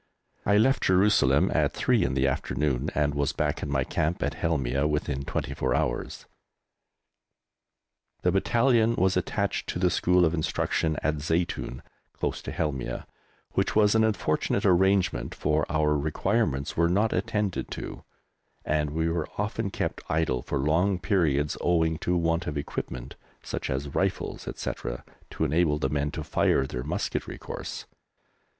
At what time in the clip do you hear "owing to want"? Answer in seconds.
21.61-22.47